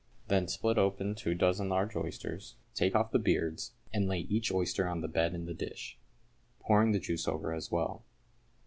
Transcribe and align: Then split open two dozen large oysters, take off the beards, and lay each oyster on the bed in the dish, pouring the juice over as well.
Then 0.29 0.47
split 0.47 0.79
open 0.79 1.13
two 1.13 1.35
dozen 1.35 1.69
large 1.69 1.95
oysters, 1.95 2.55
take 2.73 2.95
off 2.95 3.11
the 3.11 3.19
beards, 3.19 3.73
and 3.93 4.07
lay 4.07 4.21
each 4.21 4.51
oyster 4.51 4.87
on 4.87 5.01
the 5.01 5.07
bed 5.07 5.35
in 5.35 5.45
the 5.45 5.53
dish, 5.53 5.99
pouring 6.59 6.91
the 6.91 6.99
juice 6.99 7.27
over 7.27 7.53
as 7.53 7.71
well. 7.71 8.03